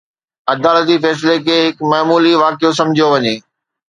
[0.53, 3.35] عدالتي فيصلي کي هڪ معمولي واقعو سمجهيو وڃي.